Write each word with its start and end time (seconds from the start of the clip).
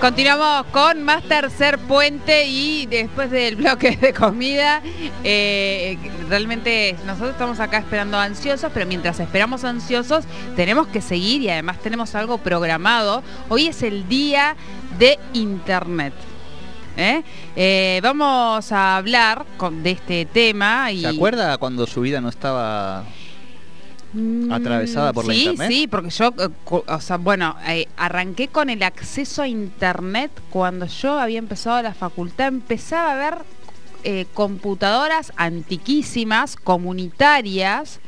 Continuamos 0.00 0.66
con 0.70 1.02
más 1.02 1.24
tercer 1.24 1.76
puente 1.76 2.46
y 2.46 2.86
después 2.86 3.32
del 3.32 3.56
bloque 3.56 3.96
de 3.96 4.14
comida, 4.14 4.80
eh, 5.24 5.98
realmente 6.28 6.94
nosotros 7.04 7.32
estamos 7.32 7.58
acá 7.58 7.78
esperando 7.78 8.16
ansiosos, 8.16 8.70
pero 8.72 8.86
mientras 8.86 9.18
esperamos 9.18 9.64
ansiosos 9.64 10.24
tenemos 10.54 10.86
que 10.86 11.00
seguir 11.00 11.42
y 11.42 11.50
además 11.50 11.78
tenemos 11.80 12.14
algo 12.14 12.38
programado. 12.38 13.24
Hoy 13.48 13.66
es 13.66 13.82
el 13.82 14.08
día 14.08 14.54
de 15.00 15.18
Internet. 15.32 16.14
¿eh? 16.96 17.24
Eh, 17.56 18.00
vamos 18.00 18.70
a 18.70 18.98
hablar 18.98 19.46
de 19.82 19.90
este 19.90 20.26
tema. 20.26 20.90
¿Se 20.90 21.08
acuerda 21.08 21.58
cuando 21.58 21.88
su 21.88 22.02
vida 22.02 22.20
no 22.20 22.28
estaba 22.28 23.04
atravesada 24.50 25.12
por 25.12 25.26
la 25.26 25.34
internet. 25.34 25.68
Sí, 25.70 25.86
porque 25.86 26.10
yo, 26.10 26.32
eh, 26.38 26.48
o 26.66 27.00
sea, 27.00 27.16
bueno, 27.16 27.56
eh, 27.66 27.88
arranqué 27.96 28.48
con 28.48 28.70
el 28.70 28.82
acceso 28.82 29.42
a 29.42 29.48
internet 29.48 30.30
cuando 30.50 30.86
yo 30.86 31.18
había 31.18 31.38
empezado 31.38 31.82
la 31.82 31.94
facultad, 31.94 32.48
empezaba 32.48 33.12
a 33.12 33.16
ver 33.16 33.38
eh, 34.04 34.26
computadoras 34.32 35.32
antiquísimas, 35.36 36.56
comunitarias, 36.56 38.00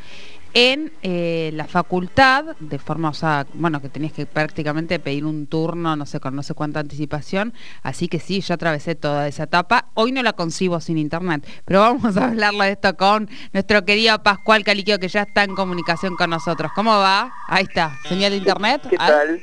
en 0.55 0.93
eh, 1.03 1.51
la 1.55 1.67
facultad, 1.67 2.45
de 2.59 2.79
forma, 2.79 3.11
o 3.11 3.15
sea, 3.15 3.47
bueno, 3.55 3.81
que 3.81 3.89
tenías 3.89 4.13
que 4.13 4.27
prácticamente 4.27 4.99
pedir 4.99 5.25
un 5.25 5.47
turno, 5.47 5.95
no 5.97 6.07
sé, 6.07 6.21
con 6.21 6.35
no 6.35 6.43
sé 6.43 6.55
cuánta 6.55 6.81
anticipación, 6.81 7.55
así 7.83 8.09
que 8.09 8.19
sí, 8.19 8.41
yo 8.41 8.55
atravesé 8.55 8.95
toda 8.95 9.29
esa 9.29 9.45
etapa, 9.45 9.87
hoy 9.95 10.13
no 10.13 10.23
la 10.23 10.33
concibo 10.33 10.81
sin 10.81 10.99
internet, 10.99 11.47
pero 11.65 11.81
vamos 11.81 12.17
a 12.17 12.29
hablarlo 12.29 12.65
de 12.65 12.73
esto 12.73 12.97
con 12.97 13.29
nuestro 13.53 13.85
querido 13.85 14.23
Pascual 14.23 14.65
Caliquio, 14.65 14.99
que 14.99 15.09
ya 15.09 15.23
está 15.23 15.45
en 15.45 15.55
comunicación 15.55 16.17
con 16.17 16.31
nosotros. 16.31 16.73
¿Cómo 16.75 16.91
va? 16.99 17.33
Ahí 17.49 17.65
está, 17.65 17.99
señal 18.09 18.33
de 18.33 18.39
internet. 18.39 18.83
¿Qué 18.89 18.97
tal? 18.97 19.41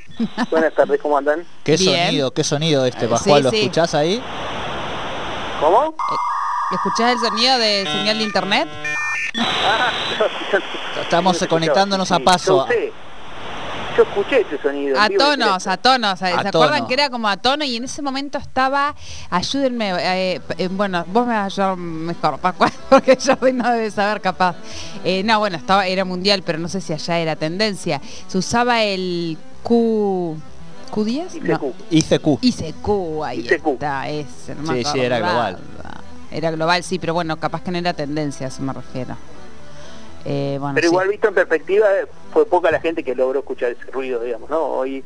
Buenas 0.52 0.74
tardes, 0.74 1.00
¿cómo 1.02 1.18
andan? 1.18 1.46
¿Qué 1.64 1.78
sonido, 1.78 2.32
qué 2.32 2.44
sonido 2.44 2.86
este, 2.86 3.08
Pascual? 3.08 3.44
¿Lo 3.44 3.50
escuchás 3.50 3.94
ahí? 3.96 4.22
¿Cómo? 5.62 5.90
Eh, 5.90 6.76
¿Escuchás 6.76 7.14
el 7.14 7.20
sonido 7.20 7.58
de 7.58 7.86
señal 7.86 8.18
de 8.18 8.24
internet? 8.24 8.68
Estamos 11.02 11.46
conectándonos 11.48 12.12
a 12.12 12.20
paso. 12.20 12.68
Yo 13.96 14.04
escuché 14.04 14.42
ese 14.42 14.62
sonido. 14.62 15.00
A 15.00 15.10
tonos, 15.10 15.66
a 15.66 15.78
tonos. 15.78 16.20
¿Se 16.20 16.28
acuerdan 16.28 16.86
que 16.86 16.94
era 16.94 17.10
como 17.10 17.28
a 17.28 17.38
tono? 17.38 17.66
Y 17.66 17.78
en 17.78 17.86
ese 17.86 18.04
momento 18.04 18.38
estaba, 18.38 18.96
ayúdenme, 19.30 19.92
eh, 20.00 20.42
eh, 20.58 20.68
bueno, 20.68 21.04
vos 21.08 21.26
me 21.26 21.34
vas 21.34 21.58
a 21.58 21.72
ayudar 21.72 21.78
mejor, 21.78 22.40
porque 22.90 23.18
yo 23.18 23.36
no 23.54 23.72
debe 23.72 23.90
saber 23.90 24.22
capaz. 24.22 24.56
Eh, 25.04 25.24
no, 25.24 25.40
bueno, 25.40 25.58
estaba, 25.58 25.88
era 25.88 26.06
mundial, 26.06 26.44
pero 26.46 26.60
no 26.60 26.68
sé 26.68 26.80
si 26.80 26.94
allá 26.94 27.18
era 27.18 27.36
tendencia. 27.36 28.00
Se 28.28 28.38
usaba 28.38 28.84
el 28.84 29.38
Q... 29.64 30.38
¿Q10? 30.92 31.42
No. 31.42 31.74
ICQ. 31.90 32.40
ICQ, 32.42 33.24
ahí 33.26 33.46
está, 33.46 34.08
ese. 34.08 34.56
sí, 34.56 34.84
sí, 34.86 35.00
era 35.00 35.20
global. 35.20 35.60
Era 36.32 36.52
global, 36.52 36.84
sí, 36.84 37.00
pero 37.00 37.14
bueno, 37.14 37.38
capaz 37.38 37.64
que 37.64 37.72
no 37.72 37.78
era 37.78 37.94
tendencia, 37.94 38.48
a 38.48 38.50
eso 38.50 38.62
me 38.62 38.74
refiero. 38.74 39.16
Eh, 40.26 40.60
pero 40.76 40.88
igual 40.88 41.08
visto 41.08 41.30
en 41.30 41.34
perspectiva, 41.36 41.88
fue 42.34 42.46
poca 42.46 42.70
la 42.70 42.82
gente 42.82 43.04
que 43.04 43.16
logró 43.16 43.40
escuchar 43.40 43.72
ese 43.72 43.90
ruido, 43.92 44.22
digamos, 44.22 44.50
¿no? 44.50 44.62
Hoy 44.62 45.04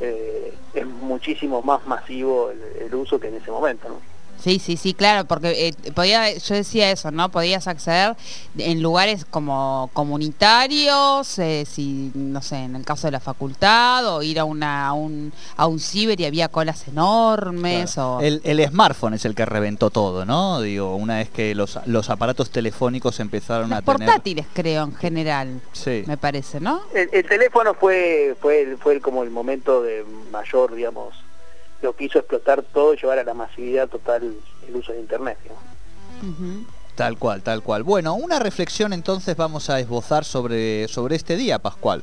eh, 0.00 0.54
es 0.72 0.86
muchísimo 0.86 1.60
más 1.62 1.86
masivo 1.86 2.50
el, 2.80 2.94
uso 2.94 3.20
que 3.20 3.28
en 3.28 3.34
ese 3.34 3.50
momento, 3.50 3.88
¿no? 3.88 4.13
Sí, 4.40 4.58
sí, 4.58 4.76
sí, 4.76 4.92
claro, 4.92 5.26
porque 5.26 5.68
eh, 5.68 5.92
podía, 5.92 6.36
yo 6.36 6.54
decía 6.54 6.90
eso, 6.90 7.10
¿no? 7.10 7.30
Podías 7.30 7.66
acceder 7.66 8.14
en 8.58 8.82
lugares 8.82 9.24
como 9.24 9.88
comunitarios, 9.94 11.38
eh, 11.38 11.64
si, 11.66 12.12
no 12.14 12.42
sé, 12.42 12.56
en 12.56 12.76
el 12.76 12.84
caso 12.84 13.06
de 13.06 13.12
la 13.12 13.20
facultad, 13.20 14.06
o 14.06 14.22
ir 14.22 14.38
a, 14.38 14.44
una, 14.44 14.86
a, 14.86 14.92
un, 14.92 15.32
a 15.56 15.66
un 15.66 15.80
ciber 15.80 16.20
y 16.20 16.26
había 16.26 16.48
colas 16.48 16.86
enormes. 16.88 17.96
O... 17.96 18.20
El, 18.20 18.42
el, 18.44 18.62
smartphone 18.68 19.14
es 19.14 19.24
el 19.24 19.34
que 19.34 19.46
reventó 19.46 19.88
todo, 19.88 20.26
¿no? 20.26 20.60
Digo, 20.60 20.94
una 20.94 21.16
vez 21.18 21.30
que 21.30 21.54
los, 21.54 21.78
los 21.86 22.10
aparatos 22.10 22.50
telefónicos 22.50 23.20
empezaron 23.20 23.72
a 23.72 23.80
tener... 23.80 23.84
portátiles, 23.84 24.46
creo, 24.52 24.84
en 24.84 24.94
general, 24.94 25.60
sí. 25.72 26.04
me 26.06 26.18
parece, 26.18 26.60
¿no? 26.60 26.82
El, 26.94 27.08
el 27.12 27.26
teléfono 27.26 27.74
fue, 27.74 28.36
fue, 28.40 28.76
fue 28.78 29.00
como 29.00 29.22
el 29.22 29.30
momento 29.30 29.82
de 29.82 30.04
mayor, 30.30 30.74
digamos 30.74 31.23
lo 31.84 31.94
que 31.94 32.04
hizo 32.04 32.18
explotar 32.18 32.62
todo 32.62 32.94
y 32.94 32.96
llevar 32.96 33.18
a 33.18 33.24
la 33.24 33.34
masividad 33.34 33.88
total 33.88 34.34
el 34.66 34.74
uso 34.74 34.92
de 34.92 35.00
Internet. 35.00 35.36
Tal 36.96 37.18
cual, 37.18 37.42
tal 37.42 37.62
cual. 37.62 37.82
Bueno, 37.82 38.14
una 38.14 38.38
reflexión 38.38 38.92
entonces 38.92 39.36
vamos 39.36 39.68
a 39.68 39.78
esbozar 39.78 40.24
sobre, 40.24 40.88
sobre 40.88 41.14
este 41.14 41.36
día, 41.36 41.58
Pascual. 41.58 42.02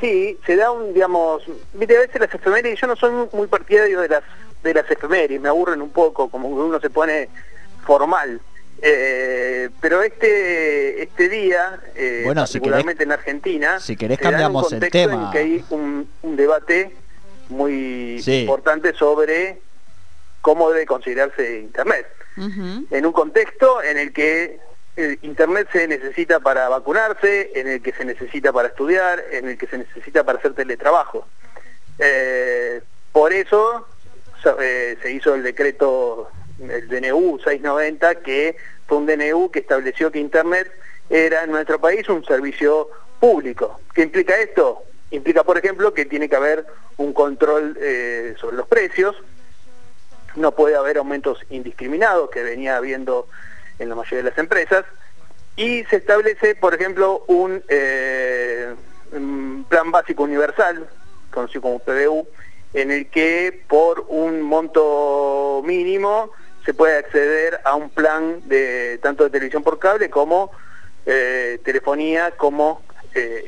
Sí, 0.00 0.38
se 0.46 0.56
da 0.56 0.70
un, 0.70 0.94
digamos, 0.94 1.42
mire, 1.72 1.96
a 1.96 2.00
veces 2.00 2.20
las 2.20 2.32
efemérides, 2.32 2.80
yo 2.80 2.86
no 2.86 2.96
soy 2.96 3.10
muy 3.32 3.46
partidario 3.48 4.00
de 4.00 4.08
las 4.08 4.22
de 4.62 4.72
las 4.72 4.90
efemérides, 4.90 5.40
me 5.40 5.48
aburren 5.48 5.82
un 5.82 5.90
poco, 5.90 6.30
como 6.30 6.48
que 6.48 6.54
uno 6.54 6.80
se 6.80 6.90
pone 6.90 7.28
formal. 7.84 8.40
Eh, 8.80 9.70
pero 9.80 10.02
este 10.02 11.02
este 11.02 11.28
día, 11.28 11.80
eh, 11.96 12.30
particularmente 12.34 13.02
en 13.04 13.12
Argentina, 13.12 13.80
si 13.80 13.96
querés 13.96 14.18
cambiamos 14.18 14.72
el 14.72 14.90
tema. 14.90 15.26
En 15.26 15.30
que 15.32 15.38
hay 15.38 15.64
un, 15.70 16.08
un 16.22 16.36
debate 16.36 16.94
muy 17.48 18.22
importante 18.26 18.94
sobre 18.94 19.60
cómo 20.40 20.70
debe 20.70 20.86
considerarse 20.86 21.60
Internet. 21.60 22.06
En 22.36 23.06
un 23.06 23.12
contexto 23.12 23.82
en 23.82 23.96
el 23.98 24.12
que 24.12 24.58
Internet 25.22 25.68
se 25.72 25.88
necesita 25.88 26.40
para 26.40 26.68
vacunarse, 26.68 27.50
en 27.54 27.68
el 27.68 27.82
que 27.82 27.92
se 27.92 28.04
necesita 28.04 28.52
para 28.52 28.68
estudiar, 28.68 29.22
en 29.30 29.48
el 29.48 29.58
que 29.58 29.66
se 29.66 29.78
necesita 29.78 30.24
para 30.24 30.38
hacer 30.38 30.54
teletrabajo. 30.54 31.26
Eh, 31.98 32.80
por 33.12 33.32
eso 33.32 33.86
eh, 34.60 34.96
se 35.00 35.12
hizo 35.12 35.34
el 35.34 35.42
decreto, 35.42 36.28
el 36.60 36.88
DNU 36.88 37.38
690, 37.38 38.16
que 38.16 38.56
fue 38.86 38.98
un 38.98 39.06
DNU 39.06 39.50
que 39.50 39.60
estableció 39.60 40.10
que 40.10 40.18
Internet 40.18 40.70
era 41.10 41.44
en 41.44 41.50
nuestro 41.50 41.80
país 41.80 42.08
un 42.08 42.24
servicio 42.24 42.88
público. 43.20 43.80
¿Qué 43.94 44.02
implica 44.02 44.36
esto? 44.40 44.84
Implica, 45.14 45.44
por 45.44 45.56
ejemplo, 45.56 45.94
que 45.94 46.06
tiene 46.06 46.28
que 46.28 46.34
haber 46.34 46.66
un 46.96 47.12
control 47.12 47.78
eh, 47.80 48.34
sobre 48.40 48.56
los 48.56 48.66
precios, 48.66 49.14
no 50.34 50.52
puede 50.52 50.74
haber 50.74 50.98
aumentos 50.98 51.38
indiscriminados 51.50 52.30
que 52.30 52.42
venía 52.42 52.76
habiendo 52.76 53.28
en 53.78 53.88
la 53.88 53.94
mayoría 53.94 54.24
de 54.24 54.30
las 54.30 54.38
empresas, 54.38 54.84
y 55.56 55.84
se 55.84 55.96
establece, 55.96 56.56
por 56.56 56.74
ejemplo, 56.74 57.22
un, 57.28 57.62
eh, 57.68 58.74
plan 59.68 59.92
básico 59.92 60.24
universal, 60.24 60.88
conocido 61.30 61.62
como 61.62 61.78
PBU, 61.78 62.26
en 62.72 62.90
el 62.90 63.08
que 63.08 63.62
por 63.68 64.06
un 64.08 64.42
monto 64.42 65.62
mínimo 65.64 66.30
se 66.64 66.74
puede 66.74 66.98
acceder 66.98 67.60
a 67.62 67.76
un 67.76 67.88
plan 67.88 68.40
de 68.48 68.98
tanto 69.00 69.22
de 69.22 69.30
televisión 69.30 69.62
por 69.62 69.78
cable 69.78 70.10
como 70.10 70.50
eh, 71.06 71.60
telefonía 71.64 72.32
como 72.32 72.82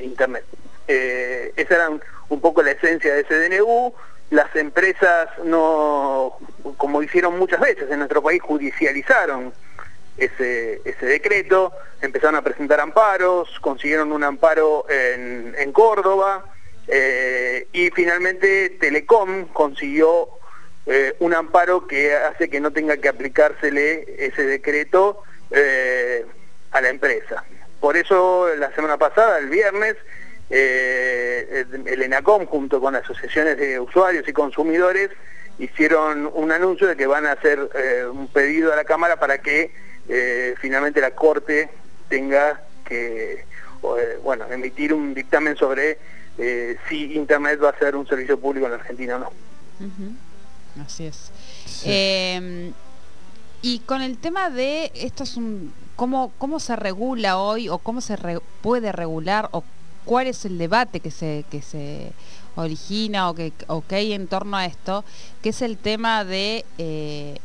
internet. 0.00 0.44
Eh, 0.88 1.52
esa 1.56 1.74
era 1.74 1.90
un 2.28 2.40
poco 2.40 2.62
la 2.62 2.72
esencia 2.72 3.14
de 3.14 3.20
ese 3.22 3.48
DNU. 3.48 3.92
Las 4.30 4.54
empresas 4.56 5.28
no, 5.44 6.36
como 6.76 7.02
hicieron 7.02 7.38
muchas 7.38 7.60
veces 7.60 7.90
en 7.90 7.98
nuestro 7.98 8.22
país, 8.22 8.42
judicializaron 8.42 9.52
ese, 10.16 10.80
decreto, 11.00 11.72
empezaron 12.00 12.36
a 12.36 12.42
presentar 12.42 12.80
amparos, 12.80 13.48
consiguieron 13.60 14.12
un 14.12 14.24
amparo 14.24 14.86
en, 14.88 15.72
Córdoba 15.72 16.44
eh, 16.88 17.68
y 17.72 17.90
finalmente 17.90 18.70
Telecom 18.80 19.46
consiguió 19.48 20.28
eh, 20.86 21.14
un 21.18 21.34
amparo 21.34 21.86
que 21.86 22.14
hace 22.14 22.48
que 22.48 22.60
no 22.60 22.72
tenga 22.72 22.96
que 22.96 23.08
aplicársele 23.08 24.06
ese 24.18 24.44
decreto 24.44 25.22
a 26.72 26.80
la 26.80 26.88
empresa. 26.88 27.44
Por 27.80 27.96
eso 27.96 28.48
la 28.56 28.72
semana 28.72 28.96
pasada, 28.96 29.38
el 29.38 29.48
viernes, 29.48 29.96
eh, 30.48 31.64
el 31.86 32.02
ENACOM 32.02 32.46
junto 32.46 32.80
con 32.80 32.94
asociaciones 32.94 33.58
de 33.58 33.80
usuarios 33.80 34.26
y 34.28 34.32
consumidores 34.32 35.10
hicieron 35.58 36.30
un 36.32 36.52
anuncio 36.52 36.86
de 36.86 36.96
que 36.96 37.06
van 37.06 37.26
a 37.26 37.32
hacer 37.32 37.68
eh, 37.74 38.04
un 38.06 38.28
pedido 38.28 38.72
a 38.72 38.76
la 38.76 38.84
Cámara 38.84 39.18
para 39.18 39.38
que 39.38 39.72
eh, 40.08 40.54
finalmente 40.60 41.00
la 41.00 41.12
Corte 41.12 41.68
tenga 42.08 42.62
que 42.84 43.44
bueno, 44.22 44.46
emitir 44.50 44.92
un 44.92 45.14
dictamen 45.14 45.56
sobre 45.56 45.98
si 46.88 47.14
Internet 47.14 47.60
va 47.62 47.70
a 47.70 47.78
ser 47.78 47.94
un 47.94 48.06
servicio 48.06 48.38
público 48.38 48.66
en 48.66 48.72
la 48.72 48.78
Argentina 48.78 49.16
o 49.16 49.18
no. 49.20 49.32
Así 50.84 51.06
es. 51.06 51.30
Em, 51.84 52.72
y 53.62 53.78
con 53.80 54.02
el 54.02 54.18
tema 54.18 54.50
de 54.50 54.90
esto 54.94 55.22
es 55.22 55.36
un 55.36 55.72
cómo 55.94 56.32
cómo 56.38 56.58
se 56.58 56.74
regula 56.74 57.38
hoy 57.38 57.68
o 57.68 57.78
cómo 57.78 58.00
se 58.00 58.16
puede 58.60 58.92
regular 58.92 59.48
o 59.52 59.62
cuál 60.06 60.28
es 60.28 60.46
el 60.46 60.56
debate 60.56 61.00
que 61.00 61.10
se, 61.10 61.44
que 61.50 61.60
se 61.60 62.12
origina 62.56 63.30
o 63.30 63.34
que, 63.34 63.52
o 63.68 63.82
que 63.86 63.96
hay 63.96 64.12
en 64.12 64.26
torno 64.26 64.56
a 64.56 64.66
esto, 64.66 65.04
que 65.42 65.50
es 65.50 65.62
el 65.62 65.76
tema 65.76 66.24
de 66.24 66.64
eh, 66.78 67.38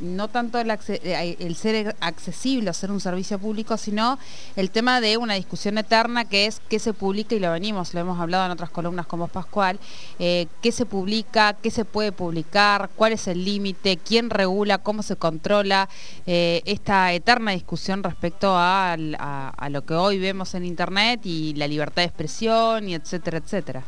no 0.00 0.28
tanto 0.28 0.58
el, 0.58 0.70
eh, 0.70 1.54
ser 1.54 1.94
accesible 2.00 2.70
o 2.70 2.72
ser 2.72 2.90
un 2.90 3.00
servicio 3.00 3.38
público, 3.38 3.76
sino 3.76 4.18
el 4.56 4.70
tema 4.70 5.00
de 5.00 5.16
una 5.16 5.34
discusión 5.34 5.76
eterna 5.76 6.24
que 6.24 6.46
es 6.46 6.60
qué 6.68 6.78
se 6.78 6.92
publica, 6.92 7.34
y 7.34 7.40
lo 7.40 7.52
venimos, 7.52 7.92
lo 7.92 8.00
hemos 8.00 8.18
hablado 8.18 8.46
en 8.46 8.52
otras 8.52 8.70
columnas 8.70 9.06
como 9.06 9.28
Pascual, 9.28 9.78
eh, 10.18 10.46
qué 10.62 10.72
se 10.72 10.86
publica, 10.86 11.54
qué 11.54 11.70
se 11.70 11.84
puede 11.84 12.12
publicar, 12.12 12.90
cuál 12.96 13.12
es 13.12 13.26
el 13.26 13.44
límite, 13.44 13.98
quién 13.98 14.30
regula, 14.30 14.78
cómo 14.78 15.02
se 15.02 15.16
controla, 15.16 15.88
esta 16.26 17.12
eterna 17.12 17.50
discusión 17.50 18.02
respecto 18.02 18.54
a, 18.56 18.94
a 18.94 19.68
lo 19.68 19.84
que 19.84 19.94
hoy 19.94 20.18
vemos 20.18 20.54
en 20.54 20.64
Internet 20.64 21.20
y 21.24 21.54
la 21.54 21.68
libertad 21.68 22.02
de 22.02 22.06
expresión 22.06 22.88
y 22.88 22.94
etcétera, 22.94 23.38
etcétera. 23.38 23.84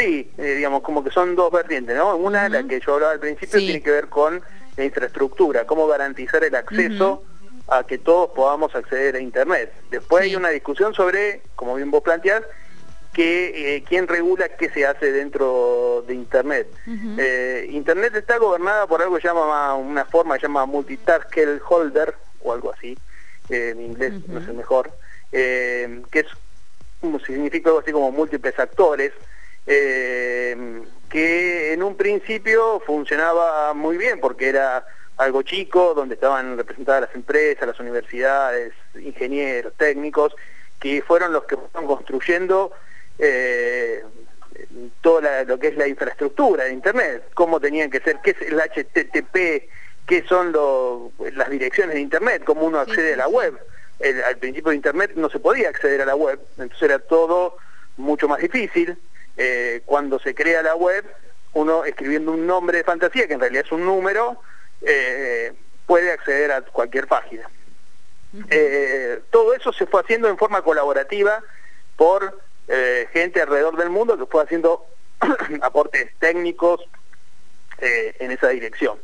Sí, 0.00 0.30
eh, 0.38 0.54
digamos, 0.54 0.82
como 0.82 1.04
que 1.04 1.10
son 1.10 1.36
dos 1.36 1.52
vertientes, 1.52 1.94
¿no? 1.94 2.16
Una, 2.16 2.48
la 2.48 2.62
que 2.62 2.80
yo 2.80 2.94
hablaba 2.94 3.12
al 3.12 3.20
principio, 3.20 3.58
tiene 3.58 3.82
que 3.82 3.90
ver 3.90 4.08
con 4.08 4.40
la 4.76 4.84
infraestructura, 4.84 5.66
cómo 5.66 5.86
garantizar 5.86 6.42
el 6.42 6.54
acceso 6.54 7.22
a 7.68 7.84
que 7.84 7.98
todos 7.98 8.30
podamos 8.30 8.74
acceder 8.74 9.16
a 9.16 9.20
Internet. 9.20 9.74
Después 9.90 10.22
hay 10.22 10.36
una 10.36 10.48
discusión 10.48 10.94
sobre, 10.94 11.42
como 11.54 11.74
bien 11.74 11.90
vos 11.90 12.02
planteás, 12.02 12.42
que, 13.12 13.76
eh, 13.76 13.84
quién 13.86 14.08
regula 14.08 14.48
qué 14.48 14.70
se 14.70 14.86
hace 14.86 15.12
dentro 15.12 16.02
de 16.06 16.14
Internet. 16.14 16.68
Eh, 17.18 17.68
Internet 17.70 18.16
está 18.16 18.38
gobernada 18.38 18.86
por 18.86 19.02
algo 19.02 19.16
que 19.18 19.26
llama 19.28 19.74
una 19.74 20.06
forma 20.06 20.38
que 20.38 20.42
llama 20.42 20.64
multitasker 20.64 21.60
holder, 21.68 22.14
o 22.42 22.54
algo 22.54 22.72
así, 22.72 22.96
en 23.50 23.82
inglés 23.82 24.14
no 24.28 24.38
es 24.38 24.48
el 24.48 24.54
mejor, 24.54 24.92
que 25.30 26.02
es, 26.12 26.26
significa 27.26 27.68
algo 27.68 27.80
así 27.80 27.92
como 27.92 28.10
múltiples 28.10 28.58
actores, 28.58 29.12
eh, 29.72 30.82
que 31.08 31.72
en 31.72 31.84
un 31.84 31.96
principio 31.96 32.80
funcionaba 32.80 33.72
muy 33.72 33.96
bien 33.96 34.18
porque 34.18 34.48
era 34.48 34.84
algo 35.16 35.42
chico, 35.42 35.94
donde 35.94 36.16
estaban 36.16 36.56
representadas 36.56 37.02
las 37.02 37.14
empresas, 37.14 37.68
las 37.68 37.78
universidades, 37.78 38.72
ingenieros, 39.00 39.72
técnicos, 39.76 40.34
que 40.80 41.02
fueron 41.02 41.32
los 41.32 41.44
que 41.44 41.56
fueron 41.56 41.86
construyendo 41.86 42.72
eh, 43.16 44.02
todo 45.00 45.20
lo 45.46 45.58
que 45.60 45.68
es 45.68 45.76
la 45.76 45.86
infraestructura 45.86 46.64
de 46.64 46.72
Internet, 46.72 47.30
cómo 47.34 47.60
tenían 47.60 47.90
que 47.90 48.00
ser, 48.00 48.18
qué 48.24 48.30
es 48.30 48.42
el 48.42 48.58
HTTP, 48.58 49.70
qué 50.04 50.24
son 50.28 50.52
las 51.36 51.48
direcciones 51.48 51.94
de 51.94 52.00
Internet, 52.00 52.42
cómo 52.44 52.62
uno 52.62 52.80
accede 52.80 53.14
a 53.14 53.18
la 53.18 53.28
web. 53.28 53.56
al 54.26 54.36
principio 54.38 54.70
de 54.70 54.76
Internet 54.76 55.12
no 55.14 55.30
se 55.30 55.38
podía 55.38 55.68
acceder 55.68 56.00
a 56.02 56.06
la 56.06 56.16
web, 56.16 56.40
entonces 56.58 56.82
era 56.82 56.98
todo 56.98 57.56
mucho 57.96 58.26
más 58.26 58.40
difícil. 58.40 58.98
Eh, 59.36 59.82
cuando 59.86 60.18
se 60.18 60.34
crea 60.34 60.62
la 60.62 60.74
web, 60.74 61.04
uno 61.54 61.84
escribiendo 61.84 62.32
un 62.32 62.46
nombre 62.46 62.78
de 62.78 62.84
fantasía, 62.84 63.26
que 63.26 63.34
en 63.34 63.40
realidad 63.40 63.64
es 63.64 63.72
un 63.72 63.84
número, 63.84 64.40
eh, 64.82 65.52
puede 65.86 66.12
acceder 66.12 66.52
a 66.52 66.62
cualquier 66.62 67.06
página. 67.06 67.48
Eh, 68.48 69.20
todo 69.30 69.54
eso 69.54 69.72
se 69.72 69.86
fue 69.86 70.02
haciendo 70.02 70.28
en 70.28 70.38
forma 70.38 70.62
colaborativa 70.62 71.42
por 71.96 72.38
gente 73.12 73.42
alrededor 73.42 73.76
del 73.76 73.90
mundo 73.90 74.16
que 74.16 74.26
fue 74.26 74.44
haciendo 74.44 74.86
aportes 75.60 76.14
técnicos 76.20 76.80
en 77.78 78.30
esa 78.30 78.50
dirección. 78.50 78.96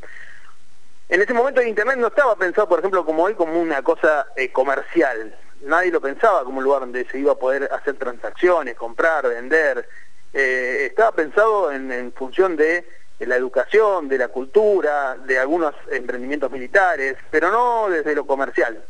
En 1.08 1.20
ese 1.20 1.32
momento 1.32 1.61
el 1.61 1.67
Internet 1.67 1.96
no 1.96 2.06
estaba 2.06 2.37
pensado, 2.37 2.69
por 2.69 2.79
ejemplo, 2.79 3.05
como 3.05 3.25
hoy, 3.25 3.34
como 3.34 3.61
una 3.61 3.82
cosa 3.82 4.29
comercial. 4.52 5.37
Nadie 5.62 5.90
lo 5.90 6.00
pensaba 6.00 6.44
como 6.44 6.58
un 6.58 6.64
lugar 6.64 6.81
donde 6.81 7.05
se 7.06 7.19
iba 7.19 7.32
a 7.32 7.37
poder 7.37 7.69
hacer 7.72 7.96
transacciones, 7.96 8.76
comprar, 8.76 9.26
vender, 9.26 9.88
eh, 10.38 10.88
estaba 10.91 11.12
pensado 11.12 11.73
en, 11.73 12.12
función 12.12 12.56
de, 12.56 12.87
la 13.21 13.37
educación, 13.37 14.06
de 14.06 14.19
la 14.19 14.29
cultura, 14.29 15.17
de 15.17 15.38
algunos 15.38 15.75
emprendimientos 15.91 16.50
militares, 16.50 17.17
pero 17.31 17.50
no 17.50 17.88
desde 17.88 18.15
lo 18.15 18.27
comercial. 18.27 18.85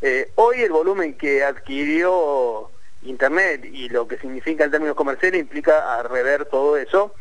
Eh, 0.00 0.30
hoy 0.36 0.62
el 0.62 0.70
volumen 0.70 1.18
que 1.18 1.42
adquirió 1.42 2.70
Internet 3.02 3.64
y 3.64 3.88
lo 3.88 4.06
que 4.06 4.16
significa 4.18 4.62
en 4.62 4.70
términos 4.70 4.94
comerciales 4.94 5.40
implica 5.40 5.98
a 5.98 6.04
rever 6.04 6.44
todo 6.44 6.76
eso. 6.76 7.16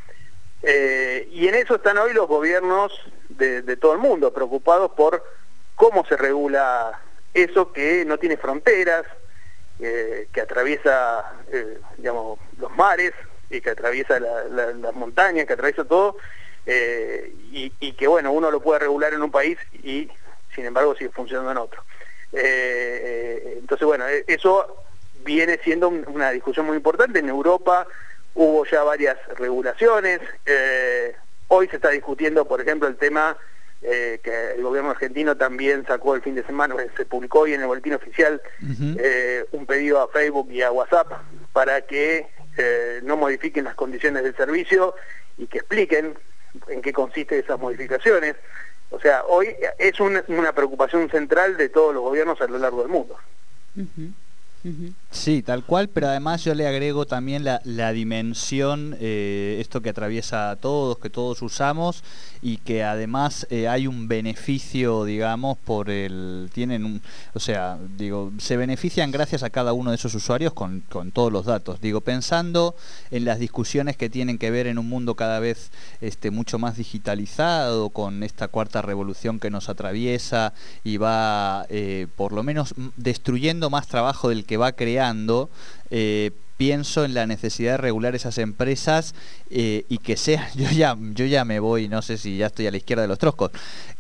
Eh, 0.62 1.28
y 1.32 1.48
en 1.48 1.56
eso 1.56 1.74
están 1.74 1.98
hoy 1.98 2.14
los 2.14 2.28
gobiernos 2.28 2.94
de, 3.30 3.64
todo 3.78 3.94
el 3.94 4.00
mundo, 4.00 4.32
preocupados 4.32 4.92
por 4.92 5.24
cómo 5.74 6.06
se 6.06 6.18
regula 6.18 7.02
eso 7.34 7.74
que 7.74 8.06
no 8.06 8.20
tiene 8.20 8.38
fronteras, 8.38 9.08
que 9.80 10.40
atraviesa 10.40 11.34
digamos, 11.98 12.38
los 12.60 12.70
mares, 12.78 13.14
y 13.52 13.62
que 13.62 13.72
atraviesa 13.72 14.20
las 14.20 14.96
montañas, 14.96 15.46
que 15.46 15.54
atraviesa 15.54 15.84
todo, 15.84 16.18
eh, 16.66 17.34
y, 17.52 17.94
que 17.94 18.08
bueno, 18.08 18.32
uno 18.32 18.52
lo 18.52 18.62
puede 18.62 18.80
regular 18.80 19.14
en 19.14 19.22
un 19.22 19.32
país 19.32 19.58
y 19.84 20.10
sin 20.56 20.66
embargo 20.66 20.96
sigue 20.96 21.10
funcionando 21.10 21.52
en 21.52 21.58
otro. 21.58 21.84
Eh, 22.34 23.58
entonces 23.60 23.86
bueno, 23.86 24.08
e, 24.08 24.24
eso 24.28 24.84
viene 25.24 25.60
siendo 25.64 25.90
una 25.90 26.32
discusión 26.32 26.66
muy 26.66 26.78
importante. 26.78 27.20
En 27.20 27.30
Europa 27.30 27.88
hubo 28.36 28.66
ya 28.66 28.84
varias 28.84 29.18
regulaciones. 29.38 30.22
Eh, 30.46 31.16
hoy 31.48 31.68
se 31.68 31.76
está 31.78 31.90
discutiendo, 31.90 32.46
por 32.46 32.62
ejemplo, 32.62 32.88
el 32.88 32.96
tema 32.96 33.38
que 33.82 34.54
el 34.56 34.62
gobierno 34.62 34.92
argentino 34.92 35.36
también 35.36 35.84
sacó 35.88 36.14
el 36.14 36.22
fin 36.22 36.36
de 36.36 36.44
semana, 36.44 36.76
se 36.96 37.04
publicó 37.04 37.40
hoy 37.40 37.56
en 37.56 37.62
el 37.62 37.68
boletín 37.68 37.96
oficial 37.96 38.40
un 39.52 39.66
pedido 39.66 40.00
a 40.00 40.08
Facebook 40.10 40.52
y 40.52 40.62
a 40.62 40.72
WhatsApp 40.72 41.12
para 41.52 41.82
que 41.82 42.28
no 43.04 43.18
modifiquen 43.18 43.66
las 43.66 43.76
condiciones 43.76 44.24
del 44.24 44.36
servicio 44.36 44.96
y 45.38 45.48
que 45.48 45.60
expliquen 45.60 46.16
en 46.68 46.82
qué 46.82 46.94
consiste 46.94 47.40
esas 47.40 47.60
modificaciones. 47.60 48.36
O 48.90 49.00
sea, 49.00 49.24
hoy 49.24 49.56
es 49.80 50.00
una, 50.00 50.54
preocupación 50.54 51.10
central 51.10 51.58
de 51.58 51.70
todos 51.70 51.94
los 51.94 52.04
gobiernos 52.04 52.42
a 52.42 52.48
lo 52.48 52.58
largo 52.58 52.82
del 52.82 52.90
mundo. 52.90 53.18
Sí, 55.10 55.42
tal 55.42 55.64
cual, 55.64 55.90
pero 55.90 56.08
además 56.08 56.44
yo 56.44 56.54
le 56.54 56.68
agrego 56.68 57.06
también 57.06 57.44
la, 57.44 57.92
dimensión, 57.92 58.96
eh, 59.00 59.58
esto 59.60 59.82
que 59.82 59.90
atraviesa 59.90 60.52
a 60.52 60.56
todos, 60.56 61.00
que 61.00 61.10
todos 61.10 61.42
usamos 61.42 62.04
y 62.42 62.58
que 62.58 62.84
además 62.84 63.46
eh, 63.50 63.68
hay 63.68 63.88
un 63.88 64.08
beneficio, 64.08 65.04
digamos, 65.04 65.58
por 65.58 65.90
el... 65.90 66.50
tienen 66.54 66.86
un... 66.86 67.02
o 67.34 67.40
sea, 67.40 67.78
digo, 67.98 68.32
se 68.38 68.58
benefician 68.58 69.12
gracias 69.12 69.44
a 69.44 69.50
cada 69.50 69.74
uno 69.74 69.92
de 69.92 69.96
esos 69.96 70.16
usuarios 70.16 70.54
con, 70.54 70.82
con 70.90 71.12
todos 71.12 71.32
los 71.32 71.46
datos. 71.46 71.82
Digo, 71.82 72.02
pensando 72.02 72.76
en 73.12 73.26
las 73.26 73.40
discusiones 73.40 73.98
que 73.98 74.10
tienen 74.10 74.38
que 74.38 74.52
ver 74.52 74.68
en 74.68 74.78
un 74.78 74.88
mundo 74.88 75.16
cada 75.16 75.40
vez 75.40 75.72
este, 76.02 76.32
mucho 76.32 76.58
más 76.58 76.78
digitalizado, 76.78 77.90
con 77.90 78.24
esta 78.24 78.48
cuarta 78.48 78.82
revolución 78.82 79.40
que 79.40 79.50
nos 79.50 79.70
atraviesa 79.70 80.54
y 80.84 80.98
va 80.98 81.66
eh, 81.70 82.08
por 82.16 82.32
lo 82.32 82.44
menos 82.44 82.74
destruyendo 82.98 83.70
más 83.70 83.88
trabajo 83.88 84.30
del 84.30 84.46
que 84.46 84.51
que 84.52 84.58
va 84.58 84.74
creando, 84.74 85.50
eh, 85.92 86.32
pienso 86.58 87.06
en 87.06 87.14
la 87.14 87.26
necesidad 87.26 87.72
de 87.72 87.78
regular 87.78 88.16
esas 88.16 88.38
empresas 88.38 89.16
eh, 89.50 89.86
y 89.88 90.00
que 90.00 90.18
sean, 90.18 90.46
yo 90.56 90.70
ya, 90.70 90.98
yo 91.14 91.24
ya 91.24 91.46
me 91.46 91.62
voy, 91.62 91.88
no 91.88 92.02
sé 92.02 92.18
si 92.18 92.36
ya 92.36 92.48
estoy 92.48 92.68
a 92.68 92.72
la 92.72 92.76
izquierda 92.76 93.04
de 93.04 93.08
los 93.08 93.18
troscos, 93.18 93.52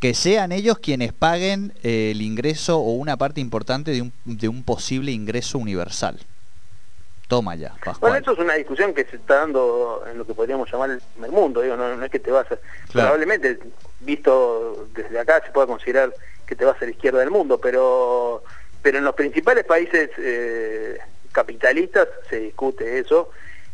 que 0.02 0.14
sean 0.14 0.52
ellos 0.52 0.78
quienes 0.80 1.14
paguen 1.14 1.72
eh, 1.84 2.12
el 2.12 2.22
ingreso 2.22 2.80
o 2.80 2.92
una 2.92 3.16
parte 3.16 3.40
importante 3.40 3.92
de 3.92 4.02
un, 4.02 4.12
de 4.26 4.50
un 4.50 4.64
posible 4.64 5.14
ingreso 5.14 5.58
universal. 5.58 6.20
Toma 7.30 7.56
ya, 7.56 7.74
Bueno, 8.02 8.18
eso 8.18 8.34
es 8.34 8.40
una 8.40 8.56
discusión 8.56 8.94
que 8.94 9.06
se 9.06 9.16
está 9.16 9.36
dando 9.36 10.04
en 10.12 10.18
lo 10.18 10.28
que 10.28 10.34
podríamos 10.34 10.70
llamar 10.70 10.90
el 10.90 11.02
primer 11.14 11.32
mundo, 11.32 11.62
digo, 11.62 11.78
no, 11.78 12.04
es 12.04 12.12
que 12.12 12.20
te 12.20 12.30
vas 12.30 12.52
a... 12.52 12.58
Probablemente, 12.92 13.58
visto 14.02 14.90
desde 14.94 15.18
acá, 15.18 15.42
se 15.46 15.52
pueda 15.54 15.66
considerar 15.66 16.14
que 16.46 16.58
te 16.58 16.66
vas 16.66 16.76
a 16.82 16.84
la 16.84 16.92
izquierda 16.92 17.20
del 17.20 17.32
mundo, 17.32 17.58
pero 17.58 18.44
pero 18.82 18.98
en 18.98 19.04
los 19.04 19.16
principales 19.16 19.64
países 19.66 20.10
eh, 20.18 20.98
capitalistas 21.32 22.08
se 22.30 22.40
discute 22.40 23.00
eso 23.00 23.30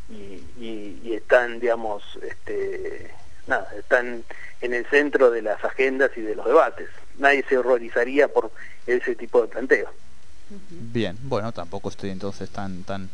y, 0.09 1.13
están, 1.13 1.59
digamos, 1.59 2.03
este, 2.21 3.11
nada, 3.47 3.69
están 3.77 4.23
en 4.61 4.73
el 4.73 4.85
centro 4.85 5.31
de 5.31 5.41
las 5.41 5.63
agendas 5.63 6.11
y 6.15 6.21
de 6.21 6.35
los 6.35 6.45
debates. 6.45 6.89
Nadie 7.17 7.43
se 7.49 7.57
horrorizaría 7.57 8.27
por 8.27 8.51
ese 8.85 9.15
tipo 9.15 9.41
de 9.41 9.47
planteo. 9.47 9.89
Bien, 10.93 11.17
bueno, 11.23 11.51
tampoco 11.51 11.89
estoy 11.89 12.09
entonces 12.09 12.49
tan 12.49 12.83
tan 12.83 13.09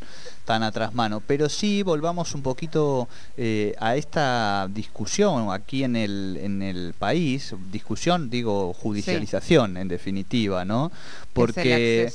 tan 0.45 0.61
atrás 0.61 0.93
mano, 0.93 1.21
pero 1.25 1.49
sí 1.49 1.81
volvamos 1.81 2.35
un 2.35 2.41
poquito 2.41 3.07
eh, 3.37 3.75
a 3.79 3.95
esta 3.95 4.67
discusión 4.69 5.51
aquí 5.51 5.83
en 5.83 5.95
el 5.95 6.37
en 6.41 6.61
el 6.61 6.93
país, 6.97 7.55
discusión, 7.71 8.29
digo, 8.29 8.73
judicialización 8.73 9.77
en 9.77 9.87
definitiva, 9.87 10.65
¿no? 10.65 10.91
Porque 11.33 12.11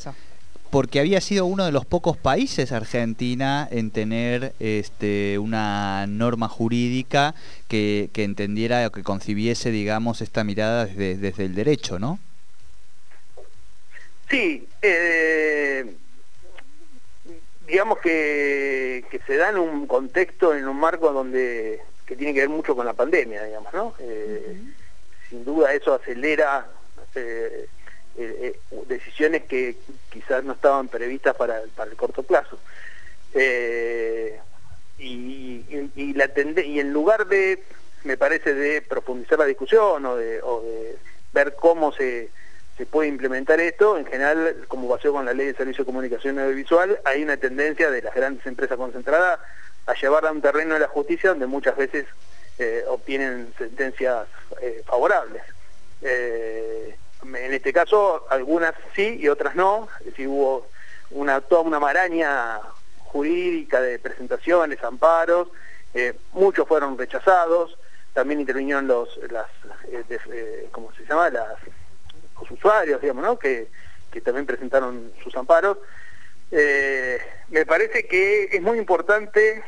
porque 0.70 1.00
había 1.00 1.20
sido 1.20 1.46
uno 1.46 1.64
de 1.64 1.72
los 1.72 1.86
pocos 1.86 2.16
países 2.16 2.72
Argentina 2.72 3.66
en 3.70 3.90
tener 3.90 4.54
este, 4.60 5.38
una 5.38 6.06
norma 6.06 6.48
jurídica 6.48 7.34
que, 7.68 8.10
que 8.12 8.24
entendiera 8.24 8.86
o 8.86 8.92
que 8.92 9.02
concibiese, 9.02 9.70
digamos, 9.70 10.20
esta 10.20 10.44
mirada 10.44 10.84
desde, 10.84 11.16
desde 11.16 11.46
el 11.46 11.54
derecho, 11.54 11.98
¿no? 11.98 12.18
Sí, 14.28 14.68
eh, 14.82 15.94
digamos 17.66 17.98
que, 17.98 19.04
que 19.10 19.18
se 19.20 19.36
da 19.36 19.50
en 19.50 19.58
un 19.58 19.86
contexto, 19.86 20.54
en 20.54 20.66
un 20.68 20.78
marco 20.78 21.12
donde 21.12 21.80
que 22.08 22.16
tiene 22.16 22.32
que 22.32 22.40
ver 22.40 22.48
mucho 22.48 22.74
con 22.74 22.86
la 22.86 22.94
pandemia, 22.94 23.44
digamos, 23.44 23.72
¿no? 23.74 23.94
Eh, 23.98 24.56
sin 25.28 25.44
duda 25.44 25.74
eso 25.74 25.92
acelera 25.92 26.66
eh, 27.14 27.68
eh, 28.16 28.58
decisiones 28.86 29.44
que 29.44 29.76
quizás 30.10 30.42
no 30.42 30.54
estaban 30.54 30.88
previstas 30.88 31.36
para, 31.36 31.60
para 31.76 31.90
el 31.90 31.96
corto 31.98 32.22
plazo. 32.22 32.58
Y, 34.98 35.64
y, 35.94 36.14
la 36.14 36.30
y 36.64 36.80
en 36.80 36.92
lugar 36.94 37.26
de, 37.26 37.62
me 38.04 38.16
parece, 38.16 38.54
de 38.54 38.80
profundizar 38.80 39.38
la 39.38 39.44
discusión 39.44 40.04
o 40.06 40.16
de, 40.16 40.40
o 40.42 40.62
de 40.62 40.96
ver 41.34 41.54
cómo 41.56 41.92
se 41.92 42.30
se 42.78 42.86
puede 42.86 43.08
implementar 43.08 43.60
esto, 43.60 43.98
en 43.98 44.06
general, 44.06 44.64
como 44.68 44.88
pasó 44.88 45.12
con 45.12 45.26
la 45.26 45.34
ley 45.34 45.48
de 45.48 45.54
servicio 45.54 45.82
de 45.82 45.86
comunicación 45.86 46.38
audiovisual, 46.38 47.00
hay 47.04 47.24
una 47.24 47.36
tendencia 47.36 47.90
de 47.90 48.02
las 48.02 48.14
grandes 48.14 48.46
empresas 48.46 48.78
concentradas 48.78 49.40
a 49.86 49.94
llevarla 49.94 50.28
a 50.28 50.32
un 50.32 50.40
terreno 50.40 50.74
de 50.74 50.80
la 50.80 50.86
justicia 50.86 51.30
donde 51.30 51.46
muchas 51.46 51.76
veces 51.76 52.06
eh, 52.58 52.84
obtienen 52.86 53.52
sentencias 53.58 54.28
eh, 54.62 54.82
favorables. 54.86 55.42
Eh, 56.02 56.96
en 57.24 57.52
este 57.52 57.72
caso, 57.72 58.26
algunas 58.30 58.74
sí 58.94 59.18
y 59.20 59.26
otras 59.26 59.56
no, 59.56 59.88
es 59.98 60.06
decir, 60.06 60.28
hubo 60.28 60.68
una, 61.10 61.40
toda 61.40 61.62
una 61.62 61.80
maraña 61.80 62.60
jurídica 62.98 63.80
de 63.80 63.98
presentaciones, 63.98 64.82
amparos, 64.84 65.48
muchos 66.32 66.68
fueron 66.68 66.96
rechazados, 66.96 67.76
también 68.12 68.38
intervinieron 68.38 68.86
los, 68.86 69.18
las, 69.30 69.46
¿cómo 70.70 70.92
se 70.92 71.04
llama? 71.06 71.28
Las 71.30 71.56
usuarios, 72.50 73.00
digamos, 73.00 73.24
¿no? 73.24 73.38
que, 73.38 73.68
también 74.24 74.46
presentaron 74.46 75.12
sus 75.22 75.36
amparos. 75.36 75.78
Eh, 76.50 77.20
me 77.50 77.64
parece 77.64 78.06
que 78.06 78.48
es 78.50 78.60
muy 78.60 78.78
importante 78.78 79.62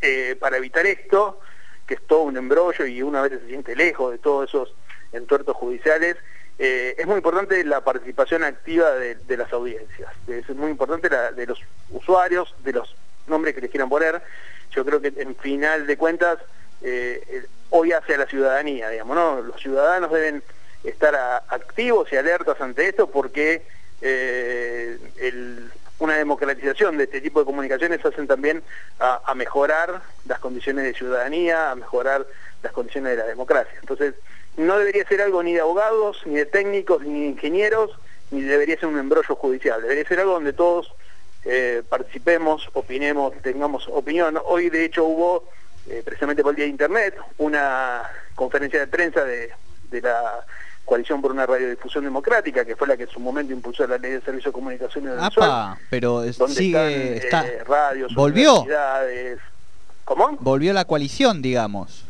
eh, 0.00 0.36
para 0.40 0.56
evitar 0.56 0.86
esto, 0.86 1.40
que 1.86 1.94
es 1.94 2.06
todo 2.06 2.22
un 2.22 2.38
embrollo 2.38 2.86
y 2.86 3.02
una 3.02 3.20
vez 3.20 3.32
se 3.40 3.46
siente 3.46 3.76
lejos 3.76 4.12
de 4.12 4.18
todos 4.18 4.48
esos 4.48 4.74
entuertos 5.12 5.54
judiciales, 5.54 6.16
eh, 6.58 6.94
es 6.96 7.06
muy 7.06 7.16
importante 7.16 7.62
la 7.62 7.82
participación 7.82 8.42
activa 8.42 8.90
de, 8.92 9.36
las 9.36 9.52
audiencias, 9.52 10.10
es 10.26 10.48
muy 10.56 10.70
importante 10.70 11.10
la 11.10 11.30
de 11.30 11.46
los 11.46 11.60
usuarios, 11.90 12.54
de 12.64 12.72
los 12.72 12.96
nombres 13.26 13.54
que 13.54 13.60
les 13.60 13.70
quieran 13.70 13.90
poner. 13.90 14.22
Yo 14.70 14.84
creo 14.84 15.00
que 15.00 15.12
en 15.14 15.36
final 15.36 15.86
de 15.86 15.96
cuentas, 15.98 16.38
hoy 17.70 17.92
hacia 17.92 18.16
la 18.16 18.26
ciudadanía, 18.26 18.88
digamos, 18.88 19.14
¿no? 19.14 19.42
Los 19.42 19.60
ciudadanos 19.60 20.10
deben 20.10 20.42
estar 20.84 21.14
activos 21.48 22.12
y 22.12 22.16
alertas 22.16 22.60
ante 22.60 22.88
esto 22.88 23.08
porque 23.08 23.62
eh, 24.00 24.98
una 25.98 26.16
democratización 26.16 26.96
de 26.96 27.04
este 27.04 27.20
tipo 27.20 27.40
de 27.40 27.46
comunicaciones 27.46 28.04
hacen 28.04 28.26
también 28.26 28.62
a, 29.00 29.34
mejorar 29.34 30.00
las 30.26 30.38
condiciones 30.38 30.84
de 30.84 30.94
ciudadanía, 30.94 31.70
a 31.70 31.74
mejorar 31.74 32.26
las 32.62 32.72
condiciones 32.72 33.12
de 33.12 33.18
la 33.18 33.26
democracia. 33.26 33.76
Entonces, 33.80 34.14
no 34.56 34.78
debería 34.78 35.06
ser 35.06 35.22
algo 35.22 35.42
ni 35.42 35.54
de 35.54 35.60
abogados, 35.60 36.22
ni 36.24 36.36
de 36.36 36.46
técnicos, 36.46 37.02
ni 37.02 37.22
de 37.22 37.26
ingenieros, 37.28 37.98
ni 38.30 38.42
debería 38.42 38.78
ser 38.78 38.88
un 38.88 38.98
embrollo 38.98 39.34
judicial. 39.34 39.82
Debería 39.82 40.06
ser 40.06 40.20
algo 40.20 40.34
donde 40.34 40.52
todos 40.52 40.92
eh, 41.44 41.82
participemos, 41.88 42.68
opinemos, 42.74 43.32
tengamos 43.42 43.88
opinión. 43.88 44.40
Hoy, 44.44 44.70
de 44.70 44.84
hecho, 44.84 45.04
hubo, 45.04 45.48
eh, 45.88 46.02
precisamente 46.04 46.42
por 46.42 46.50
el 46.50 46.56
Día 46.56 46.64
de 46.66 46.70
Internet, 46.70 47.16
una 47.38 48.02
conferencia 48.34 48.80
de 48.80 48.86
prensa 48.86 49.24
de 49.24 49.50
la 50.00 50.44
Coalición 50.88 51.20
por 51.20 51.32
una 51.32 51.44
Radiodifusión 51.44 52.02
Democrática, 52.02 52.64
que 52.64 52.74
fue 52.74 52.88
la 52.88 52.96
que 52.96 53.02
en 53.02 53.10
su 53.10 53.20
momento 53.20 53.52
impulsó 53.52 53.86
la 53.86 53.98
Ley 53.98 54.12
de 54.12 54.20
Servicio 54.22 54.48
de 54.48 54.54
Comunicación 54.54 55.20
Apa, 55.20 55.78
pero 55.90 56.24
sigue, 56.32 57.18
está, 57.18 57.46
eh, 57.46 57.62
radios, 57.64 58.14
¿Volvió? 58.14 58.66
¿Cómo? 60.04 60.38
Volvió 60.40 60.72
la 60.72 60.86
coalición, 60.86 61.42
digamos. 61.42 62.06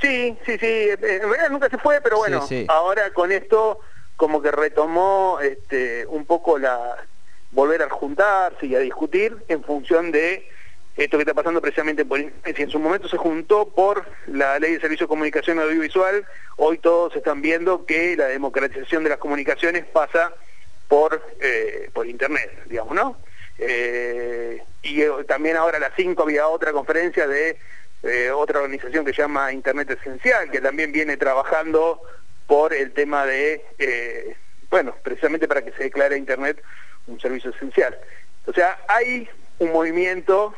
Sí, 0.00 0.36
sí, 0.44 0.58
sí, 0.58 0.88
en 0.90 0.98
realidad 0.98 1.50
nunca 1.50 1.68
se 1.68 1.78
fue, 1.78 2.00
pero 2.00 2.18
bueno, 2.18 2.44
ahora 2.66 3.12
con 3.12 3.30
esto 3.30 3.78
como 4.16 4.42
que 4.42 4.50
retomó 4.50 5.38
este, 5.40 6.06
un 6.06 6.24
poco 6.24 6.58
la 6.58 6.96
volver 7.52 7.82
a 7.82 7.90
juntarse 7.90 8.66
y 8.66 8.74
a 8.74 8.80
discutir 8.80 9.36
en 9.46 9.62
función 9.62 10.10
de 10.10 10.48
esto 11.04 11.16
que 11.16 11.22
está 11.22 11.34
pasando 11.34 11.62
precisamente 11.62 12.04
por 12.04 12.20
si 12.20 12.62
en 12.62 12.70
su 12.70 12.78
momento 12.78 13.08
se 13.08 13.16
juntó 13.16 13.68
por 13.68 14.06
la 14.26 14.58
ley 14.58 14.74
de 14.74 14.80
servicio 14.80 15.06
de 15.06 15.08
comunicación 15.08 15.58
audiovisual, 15.58 16.26
hoy 16.56 16.78
todos 16.78 17.16
están 17.16 17.40
viendo 17.40 17.86
que 17.86 18.16
la 18.16 18.26
democratización 18.26 19.02
de 19.04 19.10
las 19.10 19.18
comunicaciones 19.18 19.86
pasa 19.86 20.34
por, 20.88 21.22
eh, 21.40 21.88
por 21.94 22.06
internet, 22.06 22.50
digamos, 22.66 22.94
¿no? 22.94 23.16
Eh, 23.58 24.62
y 24.82 25.00
eh, 25.00 25.10
también 25.26 25.56
ahora 25.56 25.78
a 25.78 25.80
las 25.80 25.92
5 25.96 26.22
había 26.22 26.48
otra 26.48 26.72
conferencia 26.72 27.26
de 27.26 27.56
otra 28.34 28.60
organización 28.60 29.04
que 29.04 29.12
se 29.12 29.20
llama 29.20 29.52
Internet 29.52 29.90
Esencial, 29.90 30.50
que 30.50 30.62
también 30.62 30.90
viene 30.90 31.18
trabajando 31.18 32.00
por 32.46 32.72
el 32.72 32.92
tema 32.92 33.26
de, 33.26 34.34
bueno, 34.70 34.96
precisamente 35.02 35.46
para 35.46 35.62
que 35.62 35.72
se 35.72 35.82
declare 35.84 36.16
Internet 36.16 36.62
un 37.06 37.20
servicio 37.20 37.50
esencial. 37.50 37.98
O 38.46 38.54
sea, 38.54 38.78
hay 38.88 39.28
un 39.58 39.70
movimiento 39.70 40.54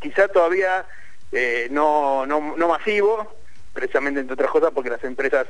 quizá 0.00 0.28
todavía 0.28 0.86
eh, 1.32 1.68
no, 1.70 2.26
no, 2.26 2.56
no 2.56 2.68
masivo, 2.68 3.34
precisamente 3.72 4.20
entre 4.20 4.34
otras 4.34 4.50
cosas 4.50 4.70
porque 4.74 4.90
las 4.90 5.04
empresas 5.04 5.46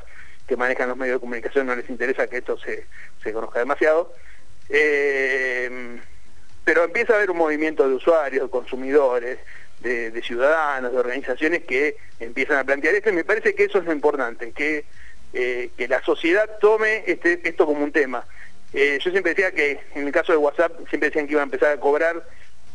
que 0.46 0.56
manejan 0.56 0.88
los 0.88 0.96
medios 0.96 1.16
de 1.16 1.20
comunicación 1.20 1.66
no 1.66 1.76
les 1.76 1.88
interesa 1.90 2.26
que 2.26 2.38
esto 2.38 2.58
se, 2.58 2.86
se 3.22 3.32
conozca 3.32 3.58
demasiado. 3.58 4.12
Eh, 4.68 5.98
pero 6.64 6.84
empieza 6.84 7.14
a 7.14 7.16
haber 7.16 7.30
un 7.30 7.38
movimiento 7.38 7.88
de 7.88 7.94
usuarios, 7.94 8.44
de 8.44 8.50
consumidores, 8.50 9.38
de, 9.80 10.20
ciudadanos, 10.22 10.92
de 10.92 10.98
organizaciones 10.98 11.64
que 11.64 11.96
empiezan 12.18 12.58
a 12.58 12.64
plantear 12.64 12.94
esto 12.94 13.10
y 13.10 13.12
me 13.12 13.24
parece 13.24 13.54
que 13.54 13.64
eso 13.64 13.78
es 13.78 13.84
lo 13.84 13.92
importante, 13.92 14.52
que, 14.52 14.84
eh, 15.32 15.70
que 15.76 15.88
la 15.88 16.02
sociedad 16.02 16.58
tome 16.60 17.04
este, 17.06 17.40
esto 17.48 17.64
como 17.64 17.84
un 17.84 17.92
tema. 17.92 18.24
yo 18.72 19.10
siempre 19.10 19.34
decía 19.34 19.52
que 19.52 19.80
en 19.94 20.06
el 20.06 20.12
caso 20.12 20.32
de 20.32 20.38
WhatsApp 20.38 20.72
siempre 20.88 21.10
decían 21.10 21.26
que 21.26 21.32
iban 21.32 21.42
a 21.42 21.50
empezar 21.52 21.72
a 21.72 21.80
cobrar 21.80 22.22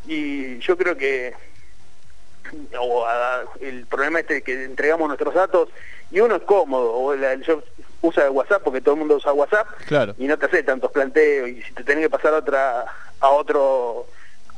y 0.08 0.58
yo 0.60 0.78
creo 0.78 0.96
que 0.96 1.34
o 2.80 3.06
el 3.62 3.86
problema 3.86 4.20
este 4.20 4.42
que 4.42 4.64
entregamos 4.66 5.08
nuestros 5.08 5.34
datos 5.34 5.70
y 6.12 6.20
uno 6.20 6.36
es 6.36 6.44
cómodo, 6.44 6.94
o 6.94 7.16
yo 7.16 7.64
usa 8.02 8.30
WhatsApp 8.30 8.62
porque 8.64 8.82
todo 8.82 8.94
el 8.94 9.00
mundo 9.00 9.16
usa 9.16 9.34
WhatsApp 9.34 9.68
y 10.18 10.28
no 10.28 10.38
te 10.38 10.46
hace 10.46 10.64
tantos 10.64 10.92
planteos 10.92 11.50
y 11.50 11.62
si 11.64 11.74
te 11.74 11.84
tenés 11.84 12.04
que 12.04 12.10
pasar 12.10 12.34
a 12.34 12.38
otra 12.38 12.86
a 13.20 13.30
otro 13.30 14.06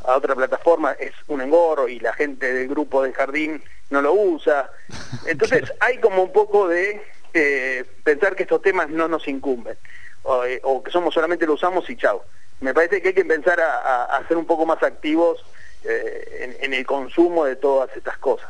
a 0.04 0.18
otra 0.18 0.36
plataforma 0.36 0.94
es 0.94 1.13
un 1.27 1.42
engorro 1.42 1.88
y 1.88 2.00
la 2.00 2.13
gente 2.13 2.51
del 2.51 2.68
grupo 2.68 3.04
de 3.04 3.13
jardín 3.13 3.63
no 3.89 4.01
lo 4.01 4.13
usa. 4.13 4.70
Entonces 5.27 5.72
hay 5.80 6.00
como 6.00 6.24
un 6.24 6.32
poco 6.32 6.68
de 6.68 7.01
eh, 7.34 7.86
pensar 8.04 8.36
que 8.36 8.44
estos 8.44 8.62
temas 8.62 8.89
no 8.89 9.08
nos 9.08 9.27
incumben 9.27 9.77
o, 10.24 10.44
eh, 10.44 10.62
que 10.84 10.92
somos 10.92 11.13
solamente 11.13 11.46
lo 11.46 11.54
usamos 11.54 11.89
y 11.89 11.96
chao. 11.96 12.24
Me 12.62 12.74
parece 12.74 13.01
que 13.01 13.10
hay 13.10 13.13
que 13.13 13.22
empezar 13.22 13.60
a, 13.62 14.06
a 14.06 14.27
ser 14.27 14.38
un 14.38 14.46
poco 14.46 14.65
más 14.65 14.82
activos 14.82 15.44
eh, 15.88 16.58
en, 16.62 16.74
el 16.74 16.86
consumo 16.86 17.46
de 17.46 17.56
todas 17.56 17.89
estas 17.96 18.18
cosas. 18.18 18.48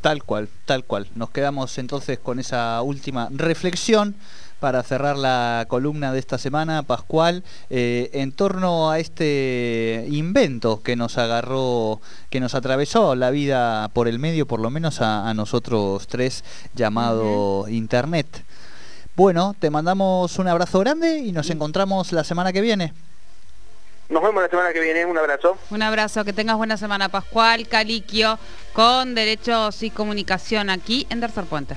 Tal 0.00 0.22
cual, 0.22 0.48
tal 0.66 0.84
cual. 0.84 1.08
Nos 1.14 1.30
quedamos 1.30 1.78
entonces 1.78 2.18
con 2.18 2.38
esa 2.38 2.82
última 2.82 3.28
reflexión 3.32 4.14
para 4.60 4.82
cerrar 4.82 5.16
la 5.16 5.64
columna 5.68 6.12
de 6.12 6.18
esta 6.18 6.38
semana, 6.38 6.82
Pascual, 6.82 7.42
eh, 7.70 8.10
en 8.12 8.32
torno 8.32 8.90
a 8.90 8.98
este 8.98 10.06
invento 10.08 10.82
que 10.82 10.96
nos 10.96 11.18
agarró, 11.18 12.00
que 12.30 12.40
nos 12.40 12.54
atravesó 12.54 13.14
la 13.14 13.30
vida 13.30 13.88
por 13.92 14.08
el 14.08 14.18
medio, 14.18 14.46
por 14.46 14.60
lo 14.60 14.70
menos 14.70 15.00
a, 15.00 15.32
nosotros 15.34 16.06
tres, 16.06 16.44
llamado 16.74 17.66
Internet. 17.68 18.26
Bueno, 19.16 19.54
te 19.58 19.70
mandamos 19.70 20.38
un 20.38 20.48
abrazo 20.48 20.80
grande 20.80 21.18
y 21.18 21.32
nos 21.32 21.48
encontramos 21.50 22.12
la 22.12 22.24
semana 22.24 22.52
que 22.52 22.60
viene. 22.60 22.92
Nos 24.10 24.22
vemos 24.22 24.42
la 24.42 24.48
semana 24.50 24.72
que 24.72 24.80
viene. 24.80 25.06
Un 25.06 25.16
abrazo. 25.16 25.56
Un 25.70 25.82
abrazo. 25.82 26.24
Que 26.24 26.34
tengas 26.34 26.56
buena 26.56 26.76
semana, 26.76 27.08
Pascual 27.08 27.66
Caliquio, 27.66 28.38
con 28.74 29.14
Derechos 29.14 29.82
y 29.82 29.90
Comunicación 29.90 30.68
aquí 30.68 31.06
en 31.08 31.20
Tercer 31.20 31.44
Puente. 31.44 31.72